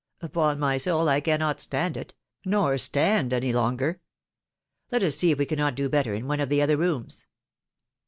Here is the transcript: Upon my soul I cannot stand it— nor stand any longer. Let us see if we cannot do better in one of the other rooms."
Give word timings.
Upon 0.19 0.57
my 0.57 0.77
soul 0.77 1.07
I 1.09 1.21
cannot 1.21 1.59
stand 1.59 1.95
it— 1.95 2.15
nor 2.43 2.79
stand 2.79 3.33
any 3.33 3.53
longer. 3.53 4.01
Let 4.89 5.03
us 5.03 5.15
see 5.15 5.29
if 5.29 5.37
we 5.37 5.45
cannot 5.45 5.75
do 5.75 5.89
better 5.89 6.15
in 6.15 6.25
one 6.25 6.39
of 6.39 6.49
the 6.49 6.59
other 6.63 6.75
rooms." 6.75 7.27